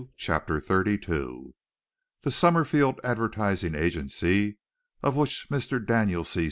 [0.17, 1.53] CHAPTER XXXII
[2.23, 4.57] The Summerfield Advertising Agency,
[5.03, 5.79] of which Mr.
[5.85, 6.39] Daniel C.